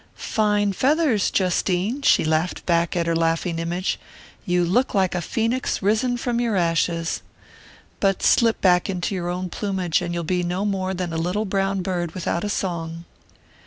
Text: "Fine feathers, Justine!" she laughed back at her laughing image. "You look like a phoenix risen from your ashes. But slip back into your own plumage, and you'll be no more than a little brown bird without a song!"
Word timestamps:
"Fine 0.15 0.73
feathers, 0.73 1.29
Justine!" 1.29 2.01
she 2.01 2.25
laughed 2.25 2.65
back 2.65 2.95
at 2.95 3.05
her 3.05 3.15
laughing 3.15 3.59
image. 3.59 3.99
"You 4.47 4.65
look 4.65 4.95
like 4.95 5.13
a 5.13 5.21
phoenix 5.21 5.83
risen 5.83 6.17
from 6.17 6.39
your 6.41 6.55
ashes. 6.55 7.21
But 7.99 8.23
slip 8.23 8.61
back 8.61 8.89
into 8.89 9.13
your 9.13 9.29
own 9.29 9.51
plumage, 9.51 10.01
and 10.01 10.11
you'll 10.11 10.23
be 10.23 10.41
no 10.41 10.65
more 10.65 10.95
than 10.95 11.13
a 11.13 11.17
little 11.17 11.45
brown 11.45 11.83
bird 11.83 12.15
without 12.15 12.43
a 12.43 12.49
song!" 12.49 13.05